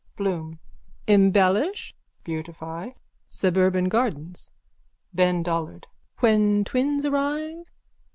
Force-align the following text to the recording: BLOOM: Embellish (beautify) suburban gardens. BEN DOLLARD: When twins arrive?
BLOOM: 0.15 0.57
Embellish 1.07 1.93
(beautify) 2.23 2.89
suburban 3.29 3.87
gardens. 3.87 4.49
BEN 5.13 5.43
DOLLARD: 5.43 5.85
When 6.21 6.63
twins 6.63 7.05
arrive? 7.05 7.69